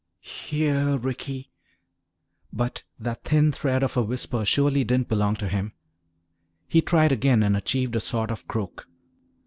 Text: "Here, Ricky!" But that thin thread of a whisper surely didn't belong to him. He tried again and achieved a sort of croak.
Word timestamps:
"Here, 0.23 0.97
Ricky!" 0.97 1.51
But 2.51 2.81
that 2.97 3.23
thin 3.23 3.51
thread 3.51 3.83
of 3.83 3.95
a 3.95 4.01
whisper 4.01 4.43
surely 4.45 4.83
didn't 4.83 5.09
belong 5.09 5.35
to 5.35 5.47
him. 5.47 5.73
He 6.67 6.81
tried 6.81 7.11
again 7.11 7.43
and 7.43 7.55
achieved 7.55 7.95
a 7.95 7.99
sort 8.01 8.31
of 8.31 8.47
croak. 8.47 8.87